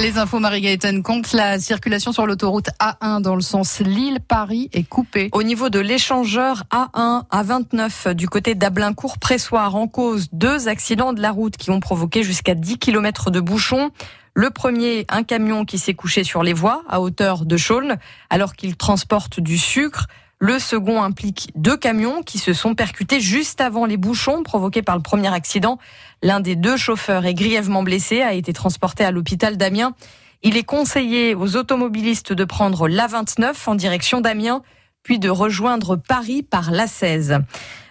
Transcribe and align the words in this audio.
Les 0.00 0.18
infos 0.18 0.40
Marie-Gaëtan 0.40 1.02
compte 1.02 1.32
la 1.32 1.60
circulation 1.60 2.12
sur 2.12 2.26
l'autoroute 2.26 2.68
A1 2.80 3.22
dans 3.22 3.36
le 3.36 3.40
sens 3.40 3.78
Lille-Paris 3.78 4.68
est 4.72 4.82
coupée. 4.82 5.28
Au 5.32 5.44
niveau 5.44 5.70
de 5.70 5.78
l'échangeur 5.78 6.64
A1 6.72 7.22
à 7.30 7.42
29 7.44 8.08
du 8.08 8.28
côté 8.28 8.56
d'Ablincourt-Pressoir 8.56 9.76
en 9.76 9.86
cause 9.86 10.28
deux 10.32 10.66
accidents 10.66 11.12
de 11.12 11.22
la 11.22 11.30
route 11.30 11.56
qui 11.56 11.70
ont 11.70 11.78
provoqué 11.78 12.24
jusqu'à 12.24 12.54
10 12.54 12.78
km 12.78 13.30
de 13.30 13.38
bouchons. 13.38 13.92
Le 14.34 14.50
premier, 14.50 15.06
un 15.08 15.22
camion 15.22 15.64
qui 15.64 15.78
s'est 15.78 15.94
couché 15.94 16.24
sur 16.24 16.42
les 16.42 16.54
voies 16.54 16.82
à 16.88 17.00
hauteur 17.00 17.46
de 17.46 17.56
Chaulnes 17.56 17.96
alors 18.30 18.54
qu'il 18.54 18.76
transporte 18.76 19.38
du 19.38 19.56
sucre. 19.56 20.08
Le 20.38 20.58
second 20.58 21.02
implique 21.02 21.50
deux 21.54 21.76
camions 21.76 22.22
qui 22.22 22.38
se 22.38 22.52
sont 22.52 22.74
percutés 22.74 23.20
juste 23.20 23.60
avant 23.60 23.86
les 23.86 23.96
bouchons 23.96 24.42
provoqués 24.42 24.82
par 24.82 24.96
le 24.96 25.02
premier 25.02 25.32
accident. 25.32 25.78
L'un 26.22 26.40
des 26.40 26.56
deux 26.56 26.76
chauffeurs 26.76 27.24
est 27.24 27.34
grièvement 27.34 27.82
blessé, 27.82 28.20
a 28.22 28.34
été 28.34 28.52
transporté 28.52 29.04
à 29.04 29.10
l'hôpital 29.10 29.56
d'Amiens. 29.56 29.94
Il 30.42 30.56
est 30.56 30.64
conseillé 30.64 31.34
aux 31.34 31.56
automobilistes 31.56 32.32
de 32.32 32.44
prendre 32.44 32.88
l'A29 32.88 33.54
en 33.66 33.74
direction 33.74 34.20
d'Amiens, 34.20 34.62
puis 35.02 35.18
de 35.18 35.30
rejoindre 35.30 35.96
Paris 35.96 36.42
par 36.42 36.70
l'A16. 36.70 37.42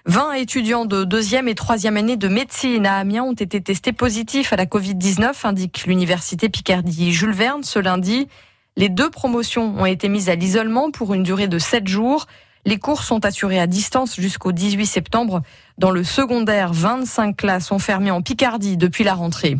20 0.06 0.34
étudiants 0.34 0.86
de 0.86 1.06
deuxième 1.06 1.48
et 1.48 1.56
troisième 1.56 1.96
année 1.96 2.18
de 2.18 2.28
médecine 2.28 2.86
à 2.86 2.98
Amiens 2.98 3.23
ont 3.23 3.34
été 3.34 3.62
testés 3.62 3.94
positifs 3.94 4.52
à 4.52 4.58
la 4.58 4.66
Covid-19, 4.66 5.48
indique 5.48 5.86
l'université 5.86 6.50
Picardie 6.50 7.14
Jules 7.14 7.32
Verne 7.32 7.64
ce 7.64 7.80
lundi. 7.80 8.28
Les 8.76 8.90
deux 8.90 9.09
promotions 9.09 9.76
ont 9.77 9.86
été 9.86 10.09
mises 10.09 10.30
à 10.30 10.36
l'isolement 10.36 10.90
pour 10.90 11.14
une 11.14 11.22
durée 11.22 11.48
de 11.48 11.59
7 11.59 11.88
jours. 11.88 12.26
Les 12.66 12.80
cours 12.80 13.04
sont 13.04 13.23
assurés 13.23 13.59
à 13.59 13.68
distance 13.68 14.16
jusqu'au 14.16 14.52
18 14.52 14.86
septembre. 14.88 15.41
Dans 15.77 15.91
le 15.91 16.04
secondaire, 16.04 16.73
25 16.73 17.36
classes 17.38 17.67
sont 17.67 17.78
fermées 17.78 18.09
en 18.09 18.22
Picardie 18.22 18.78
depuis 18.78 19.04
la 19.04 19.14
rentrée. 19.14 19.58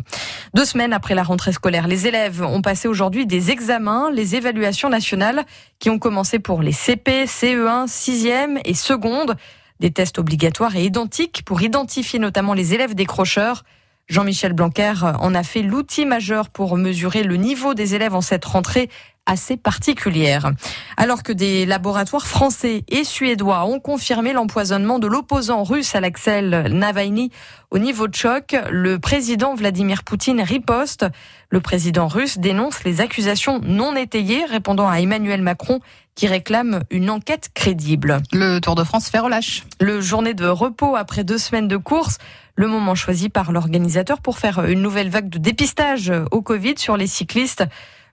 Deux 0.54 0.64
semaines 0.64 0.92
après 0.92 1.14
la 1.14 1.22
rentrée 1.22 1.52
scolaire, 1.52 1.86
les 1.86 2.08
élèves 2.08 2.42
ont 2.42 2.62
passé 2.62 2.88
aujourd'hui 2.88 3.26
des 3.26 3.50
examens, 3.50 4.10
les 4.10 4.34
évaluations 4.34 4.88
nationales 4.88 5.44
qui 5.78 5.90
ont 5.90 5.98
commencé 5.98 6.38
pour 6.38 6.62
les 6.62 6.72
CP, 6.72 7.26
CE1, 7.26 7.86
6e 7.86 8.60
et 8.64 8.74
seconde. 8.74 9.36
Des 9.80 9.90
tests 9.90 10.18
obligatoires 10.18 10.74
et 10.74 10.84
identiques 10.84 11.42
pour 11.44 11.62
identifier 11.62 12.18
notamment 12.18 12.54
les 12.54 12.74
élèves 12.74 12.94
décrocheurs. 12.94 13.64
Jean-Michel 14.08 14.52
Blanquer 14.52 14.92
en 15.02 15.34
a 15.34 15.42
fait 15.42 15.62
l'outil 15.62 16.04
majeur 16.04 16.50
pour 16.50 16.76
mesurer 16.76 17.22
le 17.22 17.36
niveau 17.36 17.74
des 17.74 17.94
élèves 17.94 18.14
en 18.14 18.20
cette 18.20 18.44
rentrée 18.44 18.90
assez 19.26 19.56
particulière. 19.56 20.52
Alors 20.96 21.22
que 21.22 21.32
des 21.32 21.66
laboratoires 21.66 22.26
français 22.26 22.84
et 22.88 23.04
suédois 23.04 23.64
ont 23.64 23.80
confirmé 23.80 24.32
l'empoisonnement 24.32 24.98
de 24.98 25.06
l'opposant 25.06 25.62
russe 25.62 25.94
Alexei 25.94 26.42
Navalny 26.42 27.30
au 27.70 27.78
niveau 27.78 28.06
de 28.06 28.14
choc, 28.14 28.54
le 28.70 28.98
président 28.98 29.54
Vladimir 29.54 30.04
Poutine 30.04 30.40
riposte. 30.40 31.06
Le 31.50 31.60
président 31.60 32.06
russe 32.06 32.38
dénonce 32.38 32.84
les 32.84 33.00
accusations 33.00 33.60
non 33.60 33.96
étayées, 33.96 34.44
répondant 34.44 34.88
à 34.88 35.00
Emmanuel 35.00 35.42
Macron 35.42 35.80
qui 36.14 36.28
réclame 36.28 36.84
une 36.90 37.10
enquête 37.10 37.50
crédible. 37.54 38.18
Le 38.32 38.60
Tour 38.60 38.76
de 38.76 38.84
France 38.84 39.08
fait 39.08 39.18
relâche. 39.18 39.64
Le 39.80 40.00
journée 40.00 40.34
de 40.34 40.46
repos 40.46 40.94
après 40.94 41.24
deux 41.24 41.38
semaines 41.38 41.66
de 41.66 41.76
course, 41.76 42.18
le 42.54 42.68
moment 42.68 42.94
choisi 42.94 43.28
par 43.28 43.50
l'organisateur 43.50 44.20
pour 44.20 44.38
faire 44.38 44.64
une 44.64 44.80
nouvelle 44.80 45.10
vague 45.10 45.28
de 45.28 45.38
dépistage 45.38 46.12
au 46.30 46.42
Covid 46.42 46.74
sur 46.78 46.96
les 46.96 47.08
cyclistes. 47.08 47.64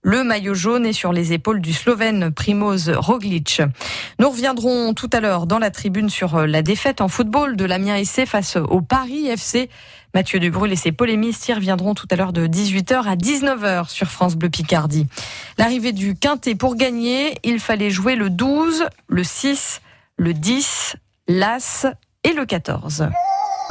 Le 0.03 0.23
maillot 0.23 0.55
jaune 0.55 0.87
est 0.87 0.93
sur 0.93 1.13
les 1.13 1.31
épaules 1.31 1.61
du 1.61 1.73
Slovène 1.73 2.31
Primoz 2.31 2.89
Roglic. 2.89 3.61
Nous 4.17 4.29
reviendrons 4.31 4.95
tout 4.95 5.09
à 5.13 5.19
l'heure 5.19 5.45
dans 5.45 5.59
la 5.59 5.69
tribune 5.69 6.09
sur 6.09 6.47
la 6.47 6.63
défaite 6.63 7.01
en 7.01 7.07
football 7.07 7.55
de 7.55 7.65
l'Amiens 7.65 8.03
SC 8.03 8.25
face 8.25 8.55
au 8.55 8.81
Paris 8.81 9.27
FC. 9.27 9.69
Mathieu 10.15 10.39
Dubrul 10.39 10.71
et 10.71 10.75
ses 10.75 10.91
polémistes 10.91 11.47
y 11.47 11.53
reviendront 11.53 11.93
tout 11.93 12.07
à 12.09 12.15
l'heure 12.15 12.33
de 12.33 12.47
18h 12.47 13.03
à 13.07 13.15
19h 13.15 13.89
sur 13.89 14.07
France 14.07 14.35
Bleu 14.35 14.49
Picardie. 14.49 15.05
L'arrivée 15.59 15.93
du 15.93 16.15
Quintet 16.15 16.55
pour 16.55 16.75
gagner, 16.75 17.37
il 17.43 17.59
fallait 17.59 17.91
jouer 17.91 18.15
le 18.15 18.31
12, 18.31 18.87
le 19.07 19.23
6, 19.23 19.81
le 20.17 20.33
10, 20.33 20.95
l'As 21.27 21.85
et 22.23 22.33
le 22.33 22.45
14. 22.45 23.07